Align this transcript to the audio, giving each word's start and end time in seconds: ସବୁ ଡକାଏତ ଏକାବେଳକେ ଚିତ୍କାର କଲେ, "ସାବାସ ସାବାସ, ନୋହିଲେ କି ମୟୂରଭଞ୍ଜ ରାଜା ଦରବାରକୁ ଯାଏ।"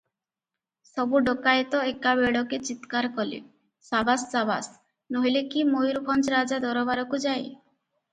ସବୁ 0.91 1.19
ଡକାଏତ 1.25 1.81
ଏକାବେଳକେ 1.89 2.57
ଚିତ୍କାର 2.69 3.11
କଲେ, 3.17 3.41
"ସାବାସ 3.89 4.23
ସାବାସ, 4.37 4.71
ନୋହିଲେ 5.17 5.45
କି 5.53 5.67
ମୟୂରଭଞ୍ଜ 5.75 6.35
ରାଜା 6.37 6.59
ଦରବାରକୁ 6.65 7.21
ଯାଏ।" 7.29 7.45